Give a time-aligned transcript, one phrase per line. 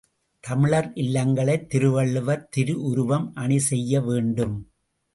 [0.43, 4.57] தமிழர் இல்லங்களைத் திருவள்ளுவர் திருவுருவம் அணிசெய்ய வேண்டும்.